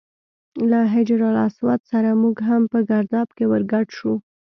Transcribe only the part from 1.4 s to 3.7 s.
اسود سره موږ هم په ګرداب کې ور